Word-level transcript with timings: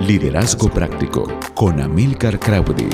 Liderazgo 0.00 0.68
Práctico 0.68 1.26
con 1.54 1.80
Amilcar 1.80 2.38
Crowdy. 2.38 2.90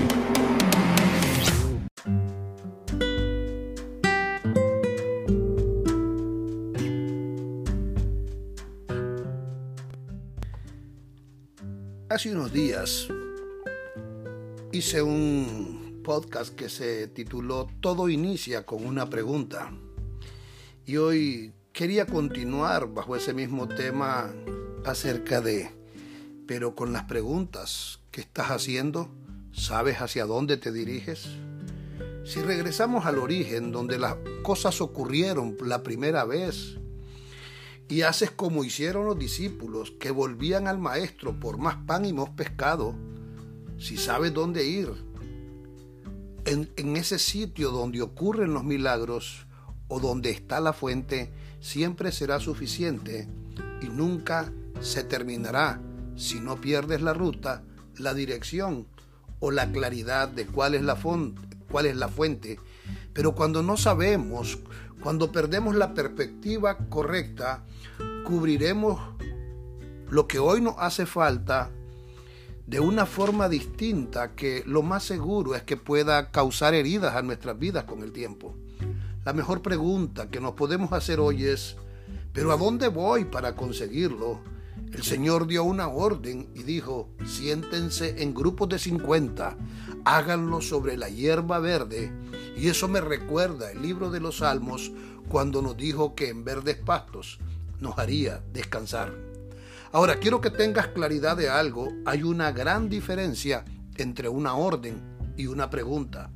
Hace 12.08 12.30
unos 12.30 12.52
días 12.52 13.08
hice 14.70 15.02
un 15.02 16.00
podcast 16.04 16.54
que 16.54 16.68
se 16.68 17.08
tituló 17.08 17.66
Todo 17.80 18.08
inicia 18.08 18.64
con 18.64 18.86
una 18.86 19.10
pregunta. 19.10 19.72
Y 20.86 20.98
hoy 20.98 21.52
quería 21.72 22.06
continuar 22.06 22.94
bajo 22.94 23.16
ese 23.16 23.34
mismo 23.34 23.66
tema 23.66 24.32
acerca 24.84 25.40
de 25.40 25.81
pero 26.54 26.74
con 26.74 26.92
las 26.92 27.04
preguntas 27.04 28.00
que 28.10 28.20
estás 28.20 28.50
haciendo, 28.50 29.08
¿sabes 29.54 30.02
hacia 30.02 30.26
dónde 30.26 30.58
te 30.58 30.70
diriges? 30.70 31.26
Si 32.26 32.42
regresamos 32.42 33.06
al 33.06 33.16
origen, 33.16 33.72
donde 33.72 33.98
las 33.98 34.16
cosas 34.42 34.82
ocurrieron 34.82 35.56
la 35.64 35.82
primera 35.82 36.26
vez, 36.26 36.76
y 37.88 38.02
haces 38.02 38.30
como 38.30 38.64
hicieron 38.64 39.06
los 39.06 39.18
discípulos, 39.18 39.92
que 39.92 40.10
volvían 40.10 40.68
al 40.68 40.78
maestro 40.78 41.40
por 41.40 41.56
más 41.56 41.76
pan 41.86 42.04
y 42.04 42.12
más 42.12 42.28
pescado, 42.28 42.94
si 43.78 43.96
sabes 43.96 44.34
dónde 44.34 44.66
ir, 44.66 44.90
en, 46.44 46.70
en 46.76 46.96
ese 46.98 47.18
sitio 47.18 47.70
donde 47.70 48.02
ocurren 48.02 48.52
los 48.52 48.62
milagros 48.62 49.46
o 49.88 50.00
donde 50.00 50.28
está 50.28 50.60
la 50.60 50.74
fuente, 50.74 51.32
siempre 51.60 52.12
será 52.12 52.40
suficiente 52.40 53.26
y 53.80 53.86
nunca 53.86 54.52
se 54.82 55.02
terminará 55.02 55.80
si 56.16 56.40
no 56.40 56.60
pierdes 56.60 57.02
la 57.02 57.14
ruta, 57.14 57.62
la 57.98 58.14
dirección 58.14 58.86
o 59.40 59.50
la 59.50 59.70
claridad 59.70 60.28
de 60.28 60.46
cuál 60.46 60.74
es 60.74 60.82
la, 60.82 60.96
fuente. 62.08 62.60
Pero 63.12 63.34
cuando 63.34 63.62
no 63.62 63.76
sabemos, 63.76 64.58
cuando 65.02 65.32
perdemos 65.32 65.74
la 65.74 65.94
perspectiva 65.94 66.78
correcta, 66.88 67.64
cubriremos 68.24 69.00
lo 70.08 70.28
que 70.28 70.38
hoy 70.38 70.60
nos 70.60 70.76
hace 70.78 71.06
falta 71.06 71.70
de 72.66 72.78
una 72.78 73.06
forma 73.06 73.48
distinta 73.48 74.34
que 74.34 74.62
lo 74.66 74.82
más 74.82 75.02
seguro 75.02 75.54
es 75.54 75.62
que 75.62 75.76
pueda 75.76 76.30
causar 76.30 76.74
heridas 76.74 77.16
a 77.16 77.22
nuestras 77.22 77.58
vidas 77.58 77.84
con 77.84 78.02
el 78.02 78.12
tiempo. 78.12 78.54
La 79.24 79.32
mejor 79.32 79.62
pregunta 79.62 80.30
que 80.30 80.40
nos 80.40 80.52
podemos 80.54 80.92
hacer 80.92 81.18
hoy 81.18 81.44
es, 81.44 81.76
¿pero 82.32 82.52
a 82.52 82.56
dónde 82.56 82.88
voy 82.88 83.24
para 83.24 83.54
conseguirlo? 83.54 84.40
El 84.92 85.02
Señor 85.02 85.46
dio 85.46 85.64
una 85.64 85.88
orden 85.88 86.50
y 86.54 86.64
dijo, 86.64 87.08
siéntense 87.24 88.22
en 88.22 88.34
grupos 88.34 88.68
de 88.68 88.78
50, 88.78 89.56
háganlo 90.04 90.60
sobre 90.60 90.98
la 90.98 91.08
hierba 91.08 91.58
verde. 91.60 92.12
Y 92.56 92.68
eso 92.68 92.88
me 92.88 93.00
recuerda 93.00 93.72
el 93.72 93.80
libro 93.80 94.10
de 94.10 94.20
los 94.20 94.38
Salmos 94.38 94.92
cuando 95.30 95.62
nos 95.62 95.78
dijo 95.78 96.14
que 96.14 96.28
en 96.28 96.44
verdes 96.44 96.76
pastos 96.76 97.38
nos 97.80 97.98
haría 97.98 98.42
descansar. 98.52 99.14
Ahora, 99.92 100.16
quiero 100.16 100.42
que 100.42 100.50
tengas 100.50 100.88
claridad 100.88 101.38
de 101.38 101.48
algo. 101.48 101.88
Hay 102.04 102.22
una 102.22 102.52
gran 102.52 102.90
diferencia 102.90 103.64
entre 103.96 104.28
una 104.28 104.54
orden 104.54 105.02
y 105.38 105.46
una 105.46 105.70
pregunta. 105.70 106.30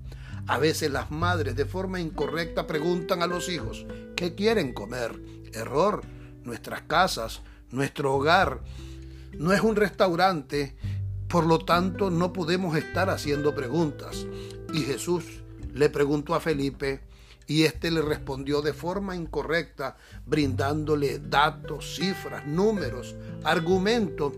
A 0.46 0.58
veces 0.58 0.90
las 0.90 1.10
madres 1.10 1.56
de 1.56 1.66
forma 1.66 2.00
incorrecta 2.00 2.66
preguntan 2.66 3.22
a 3.22 3.26
los 3.26 3.48
hijos, 3.50 3.84
¿qué 4.16 4.34
quieren 4.34 4.72
comer? 4.72 5.20
Error. 5.52 6.02
Nuestras 6.44 6.82
casas 6.82 7.42
nuestro 7.70 8.14
hogar 8.14 8.60
no 9.38 9.52
es 9.52 9.60
un 9.60 9.76
restaurante, 9.76 10.76
por 11.28 11.46
lo 11.46 11.58
tanto 11.58 12.10
no 12.10 12.32
podemos 12.32 12.76
estar 12.76 13.10
haciendo 13.10 13.54
preguntas. 13.54 14.26
Y 14.72 14.80
Jesús 14.80 15.24
le 15.74 15.90
preguntó 15.90 16.34
a 16.34 16.40
Felipe 16.40 17.00
y 17.46 17.62
éste 17.62 17.90
le 17.90 18.02
respondió 18.02 18.62
de 18.62 18.72
forma 18.72 19.14
incorrecta, 19.14 19.96
brindándole 20.24 21.18
datos, 21.18 21.96
cifras, 21.96 22.46
números, 22.46 23.14
argumentos. 23.44 24.32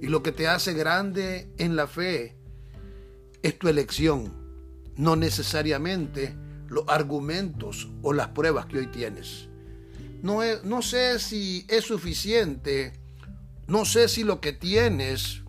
Y 0.00 0.06
lo 0.06 0.22
que 0.22 0.32
te 0.32 0.48
hace 0.48 0.74
grande 0.74 1.52
en 1.58 1.76
la 1.76 1.86
fe 1.86 2.36
es 3.42 3.58
tu 3.58 3.68
elección, 3.68 4.32
no 4.96 5.16
necesariamente 5.16 6.34
los 6.68 6.84
argumentos 6.88 7.88
o 8.02 8.12
las 8.12 8.28
pruebas 8.28 8.66
que 8.66 8.78
hoy 8.78 8.86
tienes. 8.88 9.47
No, 10.22 10.40
no 10.64 10.82
sé 10.82 11.18
si 11.18 11.64
es 11.68 11.84
suficiente, 11.84 12.92
no 13.66 13.84
sé 13.84 14.08
si 14.08 14.24
lo 14.24 14.40
que 14.40 14.52
tienes 14.52 15.42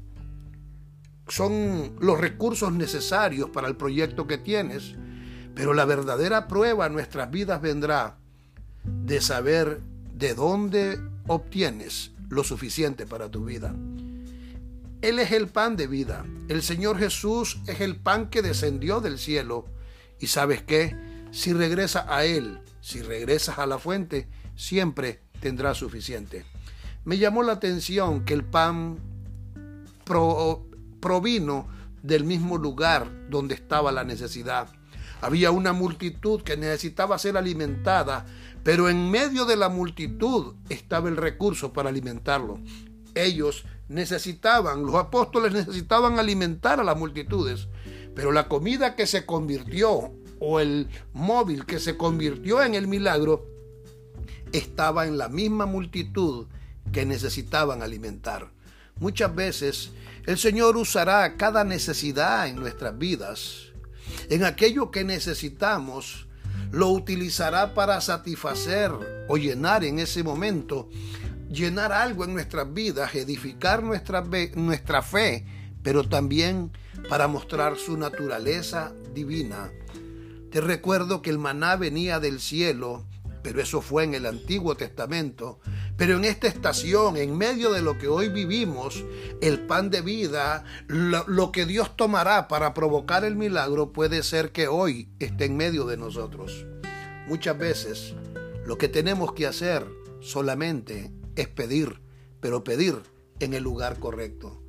son 1.28 1.96
los 2.00 2.20
recursos 2.20 2.72
necesarios 2.74 3.50
para 3.50 3.68
el 3.68 3.76
proyecto 3.76 4.28
que 4.28 4.38
tienes, 4.38 4.96
pero 5.56 5.74
la 5.74 5.86
verdadera 5.86 6.48
prueba 6.48 6.88
en 6.88 6.94
nuestras 6.94 7.32
vidas 7.32 7.62
vendrá 7.62 8.18
de 8.84 9.22
saber 9.22 9.82
de 10.14 10.34
dónde 10.34 11.00
obtienes 11.28 12.12
lo 12.30 12.44
suficiente 12.44 13.06
para 13.06 13.30
tu 13.30 13.46
vida. 13.46 13.76
Él 15.02 15.20
es 15.20 15.32
el 15.32 15.48
pan 15.48 15.78
de 15.78 15.88
vida. 15.88 16.26
El 16.50 16.62
Señor 16.62 16.98
Jesús 16.98 17.60
es 17.68 17.80
el 17.80 17.96
pan 17.96 18.30
que 18.30 18.42
descendió 18.42 19.00
del 19.00 19.18
cielo. 19.18 19.66
Y 20.20 20.28
sabes 20.28 20.62
qué? 20.62 20.96
Si 21.32 21.54
regresas 21.54 22.06
a 22.10 22.26
Él, 22.26 22.60
si 22.82 23.02
regresas 23.02 23.60
a 23.60 23.66
la 23.66 23.80
fuente, 23.80 24.28
siempre 24.60 25.22
tendrá 25.40 25.74
suficiente. 25.74 26.46
Me 27.06 27.18
llamó 27.18 27.44
la 27.44 27.54
atención 27.54 28.26
que 28.26 28.34
el 28.34 28.44
pan 28.44 29.00
provino 31.00 31.68
del 32.04 32.26
mismo 32.26 32.58
lugar 32.58 33.10
donde 33.30 33.56
estaba 33.56 33.94
la 33.94 34.04
necesidad. 34.04 34.68
Había 35.22 35.52
una 35.52 35.72
multitud 35.72 36.42
que 36.42 36.58
necesitaba 36.58 37.18
ser 37.18 37.38
alimentada, 37.38 38.26
pero 38.64 38.90
en 38.90 39.10
medio 39.10 39.46
de 39.46 39.56
la 39.56 39.70
multitud 39.70 40.56
estaba 40.68 41.08
el 41.08 41.16
recurso 41.16 41.72
para 41.72 41.90
alimentarlo. 41.90 42.60
Ellos 43.16 43.64
necesitaban, 43.88 44.86
los 44.86 44.96
apóstoles 44.96 45.54
necesitaban 45.54 46.20
alimentar 46.20 46.82
a 46.82 46.84
las 46.84 46.98
multitudes, 46.98 47.70
pero 48.14 48.34
la 48.34 48.50
comida 48.50 48.96
que 48.96 49.08
se 49.08 49.26
convirtió 49.26 50.12
o 50.42 50.60
el 50.60 50.90
móvil 51.14 51.66
que 51.66 51.80
se 51.80 51.96
convirtió 51.96 52.62
en 52.62 52.76
el 52.76 52.88
milagro 52.88 53.59
estaba 54.54 55.08
en 55.08 55.18
la 55.18 55.30
misma 55.30 55.66
multitud 55.66 56.48
que 56.92 57.06
necesitaban 57.06 57.82
alimentar. 57.82 58.52
Muchas 59.00 59.34
veces 59.34 59.92
el 60.26 60.38
Señor 60.38 60.78
usará 60.78 61.38
cada 61.38 61.64
necesidad 61.64 62.48
en 62.48 62.58
nuestras 62.58 62.98
vidas. 62.98 63.70
En 64.30 64.44
aquello 64.44 64.92
que 64.92 65.04
necesitamos, 65.04 66.28
lo 66.72 66.90
utilizará 66.90 67.74
para 67.74 68.02
satisfacer 68.02 68.92
o 69.28 69.38
llenar 69.38 69.84
en 69.84 70.00
ese 70.00 70.24
momento, 70.24 70.90
llenar 71.50 71.92
algo 71.92 72.26
en 72.26 72.34
nuestras 72.34 72.72
vidas, 72.74 73.16
edificar 73.16 73.82
nuestra, 73.82 74.24
nuestra 74.56 75.02
fe, 75.02 75.46
pero 75.82 76.08
también 76.08 76.72
para 77.08 77.28
mostrar 77.28 77.78
su 77.78 77.98
naturaleza 77.98 78.92
divina. 79.14 79.72
Te 80.52 80.62
recuerdo 80.62 81.22
que 81.22 81.30
el 81.30 81.40
maná 81.40 81.76
venía 81.76 82.20
del 82.20 82.40
cielo 82.40 83.06
pero 83.42 83.62
eso 83.62 83.82
fue 83.82 84.04
en 84.04 84.14
el 84.14 84.26
Antiguo 84.26 84.76
Testamento. 84.76 85.60
Pero 85.98 86.18
en 86.18 86.26
esta 86.26 86.48
estación, 86.48 87.18
en 87.18 87.38
medio 87.38 87.72
de 87.72 87.82
lo 87.82 87.98
que 87.98 88.08
hoy 88.08 88.30
vivimos, 88.30 89.04
el 89.42 89.60
pan 89.60 89.90
de 89.90 90.02
vida, 90.02 90.64
lo, 90.88 91.52
que 91.52 91.66
Dios 91.66 91.96
tomará 91.96 92.48
para 92.48 92.74
provocar 92.74 93.24
el 93.24 93.36
milagro 93.36 93.92
puede 93.92 94.24
ser 94.24 94.52
que 94.52 94.68
hoy 94.68 95.10
esté 95.20 95.46
en 95.46 95.58
medio 95.58 95.86
de 95.86 95.98
nosotros. 95.98 96.66
Muchas 97.28 97.58
veces 97.58 98.16
lo 98.66 98.78
que 98.78 98.88
tenemos 98.88 99.34
que 99.34 99.48
hacer 99.48 99.86
solamente 100.20 101.12
es 101.36 101.48
pedir, 101.48 102.02
pero 102.40 102.64
pedir 102.64 103.02
en 103.40 103.54
el 103.54 103.64
lugar 103.64 104.00
correcto. 104.00 104.62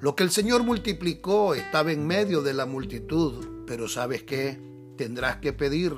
Lo 0.00 0.14
que 0.14 0.24
el 0.24 0.30
Señor 0.30 0.62
multiplicó 0.62 1.54
estaba 1.54 1.90
en 1.90 2.06
medio 2.06 2.42
de 2.42 2.54
la 2.54 2.66
multitud, 2.66 3.64
pero 3.66 3.88
¿sabes 3.88 4.22
qué? 4.22 4.60
Tendrás 4.96 5.36
que 5.36 5.52
pedir 5.52 5.94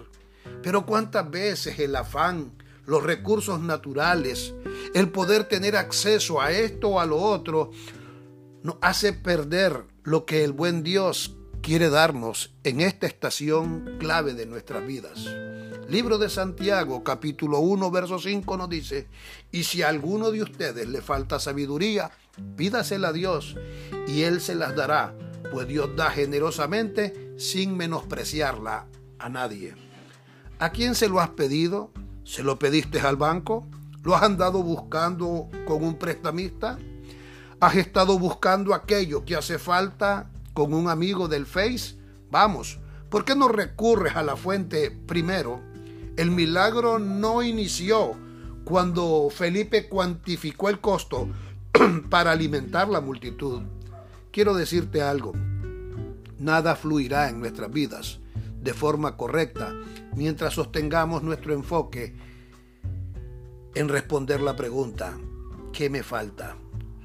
pero 0.62 0.86
cuántas 0.86 1.30
veces 1.30 1.78
el 1.78 1.96
afán, 1.96 2.52
los 2.86 3.02
recursos 3.02 3.60
naturales, 3.60 4.54
el 4.94 5.10
poder 5.10 5.44
tener 5.44 5.76
acceso 5.76 6.40
a 6.40 6.52
esto 6.52 6.88
o 6.88 7.00
a 7.00 7.06
lo 7.06 7.18
otro, 7.18 7.70
nos 8.62 8.76
hace 8.80 9.12
perder 9.12 9.84
lo 10.02 10.24
que 10.24 10.44
el 10.44 10.52
buen 10.52 10.82
Dios 10.82 11.36
quiere 11.62 11.90
darnos 11.90 12.54
en 12.64 12.80
esta 12.80 13.06
estación 13.06 13.96
clave 13.98 14.34
de 14.34 14.46
nuestras 14.46 14.86
vidas. 14.86 15.26
Libro 15.88 16.18
de 16.18 16.28
Santiago, 16.28 17.02
capítulo 17.02 17.60
1, 17.60 17.90
verso 17.90 18.18
5 18.18 18.56
nos 18.56 18.68
dice, 18.68 19.08
y 19.50 19.64
si 19.64 19.82
a 19.82 19.88
alguno 19.88 20.30
de 20.30 20.42
ustedes 20.42 20.86
le 20.86 21.00
falta 21.00 21.40
sabiduría, 21.40 22.10
pídasela 22.56 23.08
a 23.08 23.12
Dios 23.12 23.56
y 24.06 24.22
Él 24.22 24.40
se 24.40 24.54
las 24.54 24.76
dará, 24.76 25.14
pues 25.50 25.66
Dios 25.66 25.96
da 25.96 26.10
generosamente 26.10 27.32
sin 27.38 27.76
menospreciarla 27.76 28.86
a 29.18 29.28
nadie. 29.28 29.87
¿A 30.60 30.70
quién 30.70 30.96
se 30.96 31.08
lo 31.08 31.20
has 31.20 31.30
pedido? 31.30 31.92
¿Se 32.24 32.42
lo 32.42 32.58
pediste 32.58 32.98
al 32.98 33.14
banco? 33.14 33.64
¿Lo 34.02 34.16
has 34.16 34.24
andado 34.24 34.60
buscando 34.60 35.48
con 35.64 35.84
un 35.84 35.96
prestamista? 35.96 36.76
¿Has 37.60 37.76
estado 37.76 38.18
buscando 38.18 38.74
aquello 38.74 39.24
que 39.24 39.36
hace 39.36 39.60
falta 39.60 40.28
con 40.54 40.74
un 40.74 40.88
amigo 40.88 41.28
del 41.28 41.46
Face? 41.46 41.94
Vamos, 42.32 42.80
¿por 43.08 43.24
qué 43.24 43.36
no 43.36 43.46
recurres 43.46 44.16
a 44.16 44.24
la 44.24 44.34
fuente 44.34 44.90
primero? 44.90 45.60
El 46.16 46.32
milagro 46.32 46.98
no 46.98 47.44
inició 47.44 48.16
cuando 48.64 49.28
Felipe 49.30 49.88
cuantificó 49.88 50.70
el 50.70 50.80
costo 50.80 51.28
para 52.10 52.32
alimentar 52.32 52.88
la 52.88 53.00
multitud. 53.00 53.62
Quiero 54.32 54.54
decirte 54.54 55.02
algo, 55.02 55.34
nada 56.40 56.74
fluirá 56.74 57.28
en 57.28 57.38
nuestras 57.38 57.70
vidas 57.70 58.18
de 58.60 58.74
forma 58.74 59.16
correcta 59.16 59.72
mientras 60.18 60.54
sostengamos 60.54 61.22
nuestro 61.22 61.54
enfoque 61.54 62.12
en 63.76 63.88
responder 63.88 64.40
la 64.40 64.56
pregunta, 64.56 65.16
¿qué 65.72 65.88
me 65.88 66.02
falta? 66.02 66.56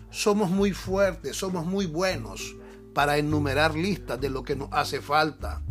Somos 0.09 0.49
muy 0.49 0.71
fuertes, 0.71 1.37
somos 1.37 1.63
muy 1.63 1.85
buenos 1.85 2.55
para 2.95 3.19
enumerar 3.19 3.75
listas 3.75 4.19
de 4.19 4.31
lo 4.31 4.43
que 4.43 4.55
nos 4.55 4.69
hace 4.71 4.99
falta. 4.99 5.61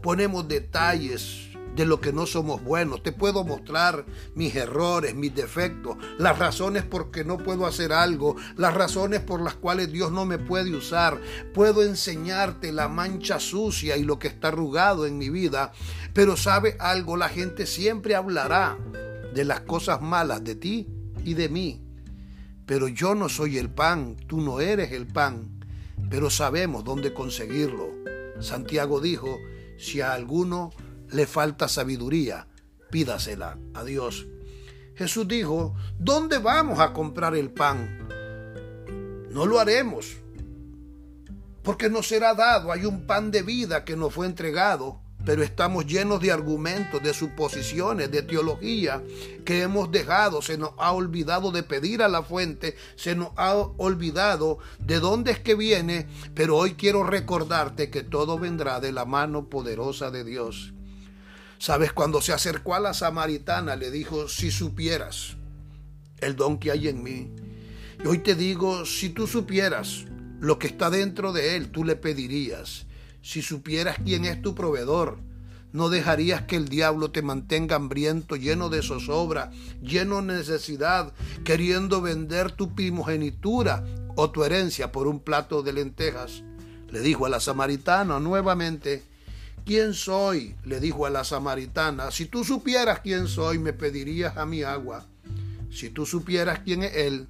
Ponemos 0.00 0.46
detalles 0.46 1.52
de 1.74 1.86
lo 1.86 2.00
que 2.00 2.12
no 2.12 2.26
somos 2.26 2.62
buenos. 2.62 3.02
Te 3.02 3.12
puedo 3.12 3.44
mostrar 3.44 4.04
mis 4.34 4.54
errores, 4.54 5.14
mis 5.14 5.34
defectos, 5.34 5.96
las 6.18 6.38
razones 6.38 6.84
por 6.84 7.10
que 7.10 7.24
no 7.24 7.38
puedo 7.38 7.66
hacer 7.66 7.92
algo, 7.92 8.36
las 8.56 8.74
razones 8.74 9.20
por 9.20 9.40
las 9.40 9.54
cuales 9.54 9.90
Dios 9.90 10.12
no 10.12 10.24
me 10.24 10.38
puede 10.38 10.74
usar. 10.74 11.20
Puedo 11.54 11.82
enseñarte 11.82 12.72
la 12.72 12.88
mancha 12.88 13.40
sucia 13.40 13.96
y 13.96 14.04
lo 14.04 14.18
que 14.18 14.28
está 14.28 14.48
arrugado 14.48 15.06
en 15.06 15.18
mi 15.18 15.30
vida. 15.30 15.72
Pero 16.12 16.36
sabe 16.36 16.76
algo, 16.78 17.16
la 17.16 17.28
gente 17.28 17.66
siempre 17.66 18.14
hablará 18.14 18.78
de 19.34 19.44
las 19.44 19.60
cosas 19.60 20.02
malas 20.02 20.44
de 20.44 20.54
ti 20.54 20.88
y 21.24 21.34
de 21.34 21.48
mí. 21.48 21.80
Pero 22.66 22.88
yo 22.88 23.14
no 23.14 23.28
soy 23.28 23.58
el 23.58 23.70
pan, 23.70 24.16
tú 24.26 24.40
no 24.40 24.60
eres 24.60 24.92
el 24.92 25.06
pan, 25.06 25.60
pero 26.10 26.30
sabemos 26.30 26.84
dónde 26.84 27.12
conseguirlo. 27.12 27.90
Santiago 28.40 29.00
dijo, 29.00 29.38
si 29.78 30.00
a 30.00 30.12
alguno 30.12 30.70
le 31.10 31.26
falta 31.26 31.68
sabiduría, 31.68 32.46
pídasela 32.90 33.58
a 33.74 33.84
Dios. 33.84 34.26
Jesús 34.94 35.26
dijo, 35.26 35.74
¿dónde 35.98 36.38
vamos 36.38 36.78
a 36.78 36.92
comprar 36.92 37.34
el 37.34 37.50
pan? 37.50 38.08
No 39.30 39.46
lo 39.46 39.58
haremos, 39.58 40.18
porque 41.62 41.88
nos 41.88 42.08
será 42.08 42.34
dado, 42.34 42.70
hay 42.70 42.84
un 42.84 43.06
pan 43.06 43.30
de 43.30 43.42
vida 43.42 43.84
que 43.84 43.96
nos 43.96 44.12
fue 44.12 44.26
entregado, 44.26 45.01
pero 45.24 45.42
estamos 45.42 45.86
llenos 45.86 46.20
de 46.20 46.32
argumentos, 46.32 47.02
de 47.02 47.14
suposiciones, 47.14 48.10
de 48.10 48.22
teología 48.22 49.02
que 49.44 49.62
hemos 49.62 49.90
dejado, 49.90 50.42
se 50.42 50.58
nos 50.58 50.70
ha 50.78 50.92
olvidado 50.92 51.52
de 51.52 51.62
pedir 51.62 52.02
a 52.02 52.08
la 52.08 52.22
fuente, 52.22 52.76
se 52.96 53.14
nos 53.14 53.30
ha 53.36 53.54
olvidado 53.54 54.58
de 54.78 55.00
dónde 55.00 55.32
es 55.32 55.38
que 55.38 55.54
viene, 55.54 56.06
pero 56.34 56.56
hoy 56.56 56.74
quiero 56.74 57.04
recordarte 57.04 57.90
que 57.90 58.02
todo 58.02 58.38
vendrá 58.38 58.80
de 58.80 58.92
la 58.92 59.04
mano 59.04 59.48
poderosa 59.48 60.10
de 60.10 60.24
Dios. 60.24 60.72
Sabes, 61.58 61.92
cuando 61.92 62.20
se 62.20 62.32
acercó 62.32 62.74
a 62.74 62.80
la 62.80 62.94
samaritana 62.94 63.76
le 63.76 63.90
dijo, 63.90 64.28
si 64.28 64.50
supieras 64.50 65.36
el 66.18 66.34
don 66.34 66.58
que 66.58 66.72
hay 66.72 66.88
en 66.88 67.02
mí, 67.02 67.30
y 68.02 68.06
hoy 68.06 68.18
te 68.18 68.34
digo, 68.34 68.84
si 68.84 69.10
tú 69.10 69.28
supieras 69.28 70.04
lo 70.40 70.58
que 70.58 70.66
está 70.66 70.90
dentro 70.90 71.32
de 71.32 71.54
él, 71.54 71.70
tú 71.70 71.84
le 71.84 71.94
pedirías. 71.94 72.86
Si 73.22 73.40
supieras 73.40 73.98
quién 74.04 74.24
es 74.24 74.42
tu 74.42 74.54
proveedor, 74.54 75.18
no 75.72 75.88
dejarías 75.88 76.42
que 76.42 76.56
el 76.56 76.68
diablo 76.68 77.10
te 77.10 77.22
mantenga 77.22 77.76
hambriento, 77.76 78.36
lleno 78.36 78.68
de 78.68 78.82
zozobra, 78.82 79.50
lleno 79.80 80.16
de 80.16 80.34
necesidad, 80.38 81.12
queriendo 81.44 82.02
vender 82.02 82.52
tu 82.52 82.74
primogenitura 82.74 83.84
o 84.16 84.30
tu 84.30 84.44
herencia 84.44 84.92
por 84.92 85.06
un 85.06 85.20
plato 85.20 85.62
de 85.62 85.72
lentejas. 85.72 86.42
Le 86.90 87.00
dijo 87.00 87.24
a 87.24 87.30
la 87.30 87.40
samaritana 87.40 88.20
nuevamente, 88.20 89.02
¿Quién 89.64 89.94
soy? 89.94 90.56
le 90.64 90.80
dijo 90.80 91.06
a 91.06 91.10
la 91.10 91.22
samaritana. 91.22 92.10
Si 92.10 92.26
tú 92.26 92.44
supieras 92.44 93.00
quién 93.00 93.28
soy, 93.28 93.58
me 93.58 93.72
pedirías 93.72 94.36
a 94.36 94.44
mi 94.44 94.64
agua. 94.64 95.06
Si 95.70 95.88
tú 95.88 96.04
supieras 96.04 96.60
quién 96.64 96.82
es 96.82 96.94
Él, 96.96 97.28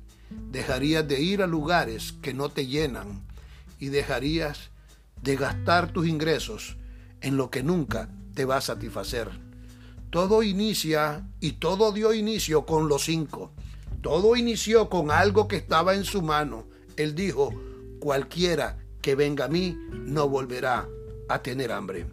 dejarías 0.50 1.06
de 1.06 1.20
ir 1.20 1.42
a 1.42 1.46
lugares 1.46 2.14
que 2.22 2.32
no 2.32 2.48
te 2.48 2.66
llenan 2.66 3.22
y 3.78 3.88
dejarías 3.88 4.71
de 5.22 5.36
gastar 5.36 5.92
tus 5.92 6.06
ingresos 6.06 6.76
en 7.20 7.36
lo 7.36 7.50
que 7.50 7.62
nunca 7.62 8.10
te 8.34 8.44
va 8.44 8.56
a 8.56 8.60
satisfacer. 8.60 9.30
Todo 10.10 10.42
inicia 10.42 11.26
y 11.40 11.52
todo 11.52 11.92
dio 11.92 12.12
inicio 12.12 12.66
con 12.66 12.88
los 12.88 13.04
cinco. 13.04 13.52
Todo 14.02 14.36
inició 14.36 14.90
con 14.90 15.10
algo 15.10 15.48
que 15.48 15.56
estaba 15.56 15.94
en 15.94 16.04
su 16.04 16.20
mano. 16.20 16.66
Él 16.96 17.14
dijo, 17.14 17.54
cualquiera 18.00 18.78
que 19.00 19.14
venga 19.14 19.46
a 19.46 19.48
mí 19.48 19.76
no 19.90 20.28
volverá 20.28 20.88
a 21.28 21.40
tener 21.40 21.72
hambre. 21.72 22.06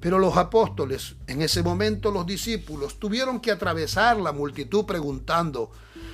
Pero 0.00 0.18
los 0.18 0.36
apóstoles, 0.36 1.16
en 1.26 1.42
ese 1.42 1.62
momento 1.62 2.10
los 2.10 2.26
discípulos, 2.26 2.98
tuvieron 2.98 3.40
que 3.40 3.50
atravesar 3.50 4.18
la 4.18 4.32
multitud 4.32 4.84
preguntando, 4.84 5.70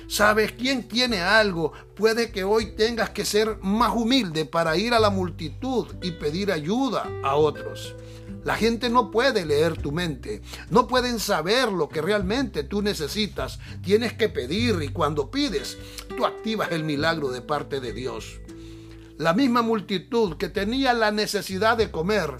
¿sabes 0.07 0.53
quién 0.53 0.87
tiene 0.87 1.21
algo? 1.21 1.73
Puede 1.95 2.31
que 2.31 2.43
hoy 2.43 2.75
tengas 2.75 3.09
que 3.09 3.25
ser 3.25 3.57
más 3.61 3.93
humilde 3.95 4.45
para 4.45 4.77
ir 4.77 4.93
a 4.93 4.99
la 4.99 5.09
multitud 5.09 5.87
y 6.01 6.11
pedir 6.11 6.51
ayuda 6.51 7.09
a 7.23 7.35
otros. 7.35 7.95
La 8.43 8.55
gente 8.55 8.89
no 8.89 9.09
puede 9.09 9.45
leer 9.45 9.81
tu 9.81 9.93
mente, 9.93 10.41
no 10.69 10.87
pueden 10.87 11.19
saber 11.19 11.71
lo 11.71 11.87
que 11.87 12.01
realmente 12.01 12.63
tú 12.63 12.81
necesitas. 12.81 13.59
Tienes 13.81 14.13
que 14.13 14.27
pedir 14.27 14.81
y 14.81 14.89
cuando 14.89 15.31
pides, 15.31 15.77
tú 16.17 16.25
activas 16.25 16.71
el 16.71 16.83
milagro 16.83 17.29
de 17.29 17.41
parte 17.41 17.79
de 17.79 17.93
Dios. 17.93 18.41
La 19.17 19.33
misma 19.33 19.61
multitud 19.61 20.37
que 20.37 20.49
tenía 20.49 20.93
la 20.93 21.11
necesidad 21.11 21.77
de 21.77 21.91
comer 21.91 22.31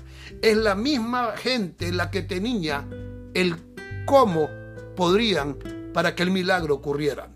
es 0.41 0.57
la 0.57 0.75
misma 0.75 1.37
gente 1.37 1.91
la 1.91 2.09
que 2.09 2.23
tenía 2.23 2.87
el 3.33 3.55
cómo 4.05 4.49
podrían 4.95 5.57
para 5.93 6.15
que 6.15 6.23
el 6.23 6.31
milagro 6.31 6.75
ocurriera. 6.75 7.29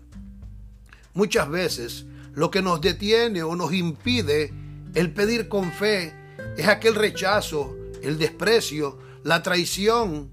Muchas 1.14 1.48
veces 1.48 2.06
lo 2.34 2.50
que 2.50 2.62
nos 2.62 2.80
detiene 2.80 3.42
o 3.42 3.54
nos 3.54 3.72
impide 3.72 4.52
el 4.94 5.12
pedir 5.12 5.48
con 5.48 5.72
fe 5.72 6.12
es 6.56 6.66
aquel 6.66 6.94
rechazo, 6.94 7.76
el 8.02 8.18
desprecio, 8.18 8.98
la 9.22 9.42
traición 9.42 10.30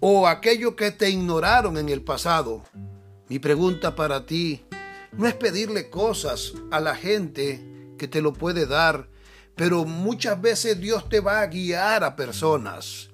o 0.00 0.26
aquello 0.26 0.76
que 0.76 0.90
te 0.90 1.10
ignoraron 1.10 1.76
en 1.76 1.90
el 1.90 2.02
pasado. 2.02 2.62
Mi 3.28 3.38
pregunta 3.38 3.94
para 3.94 4.24
ti 4.24 4.64
no 5.12 5.26
es 5.26 5.34
pedirle 5.34 5.90
cosas 5.90 6.54
a 6.70 6.80
la 6.80 6.94
gente 6.94 7.79
que 8.00 8.08
te 8.08 8.22
lo 8.22 8.32
puede 8.32 8.64
dar, 8.64 9.10
pero 9.56 9.84
muchas 9.84 10.40
veces 10.40 10.80
Dios 10.80 11.10
te 11.10 11.20
va 11.20 11.42
a 11.42 11.46
guiar 11.48 12.02
a 12.02 12.16
personas 12.16 13.10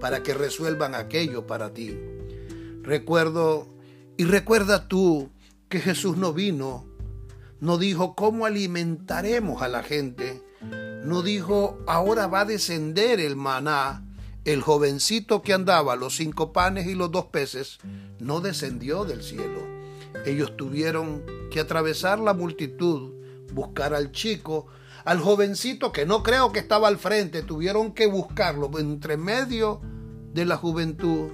para 0.00 0.24
que 0.24 0.34
resuelvan 0.34 0.96
aquello 0.96 1.46
para 1.46 1.72
ti. 1.72 1.96
Recuerdo 2.82 3.68
y 4.16 4.24
recuerda 4.24 4.88
tú 4.88 5.30
que 5.68 5.78
Jesús 5.78 6.16
no 6.16 6.32
vino, 6.32 6.84
no 7.60 7.78
dijo 7.78 8.16
cómo 8.16 8.44
alimentaremos 8.44 9.62
a 9.62 9.68
la 9.68 9.84
gente, 9.84 10.42
no 11.04 11.22
dijo 11.22 11.78
ahora 11.86 12.26
va 12.26 12.40
a 12.40 12.44
descender 12.44 13.20
el 13.20 13.36
maná. 13.36 14.04
El 14.44 14.62
jovencito 14.62 15.42
que 15.42 15.52
andaba 15.54 15.94
los 15.94 16.16
cinco 16.16 16.52
panes 16.52 16.88
y 16.88 16.96
los 16.96 17.12
dos 17.12 17.26
peces 17.26 17.78
no 18.18 18.40
descendió 18.40 19.04
del 19.04 19.22
cielo. 19.22 19.62
Ellos 20.26 20.56
tuvieron 20.56 21.22
que 21.52 21.60
atravesar 21.60 22.18
la 22.18 22.34
multitud 22.34 23.13
buscar 23.54 23.94
al 23.94 24.12
chico, 24.12 24.66
al 25.04 25.20
jovencito 25.20 25.92
que 25.92 26.06
no 26.06 26.22
creo 26.22 26.52
que 26.52 26.58
estaba 26.58 26.88
al 26.88 26.98
frente, 26.98 27.42
tuvieron 27.42 27.92
que 27.92 28.06
buscarlo 28.06 28.70
entre 28.78 29.16
medio 29.16 29.80
de 30.32 30.44
la 30.44 30.56
juventud. 30.56 31.30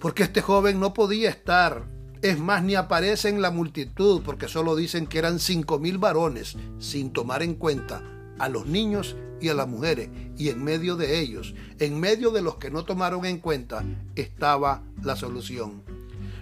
Porque 0.00 0.22
este 0.22 0.40
joven 0.40 0.80
no 0.80 0.94
podía 0.94 1.28
estar, 1.28 1.84
es 2.22 2.38
más, 2.38 2.62
ni 2.62 2.74
aparece 2.74 3.28
en 3.28 3.42
la 3.42 3.50
multitud, 3.50 4.22
porque 4.24 4.48
solo 4.48 4.76
dicen 4.76 5.06
que 5.06 5.18
eran 5.18 5.38
cinco 5.38 5.78
mil 5.78 5.98
varones, 5.98 6.56
sin 6.78 7.12
tomar 7.12 7.42
en 7.42 7.54
cuenta 7.54 8.02
a 8.38 8.48
los 8.48 8.66
niños 8.66 9.16
y 9.40 9.48
a 9.48 9.54
las 9.54 9.68
mujeres. 9.68 10.08
Y 10.36 10.48
en 10.48 10.62
medio 10.62 10.96
de 10.96 11.20
ellos, 11.20 11.54
en 11.78 12.00
medio 12.00 12.30
de 12.30 12.42
los 12.42 12.56
que 12.56 12.70
no 12.70 12.84
tomaron 12.84 13.24
en 13.24 13.38
cuenta, 13.38 13.84
estaba 14.14 14.82
la 15.02 15.16
solución. 15.16 15.82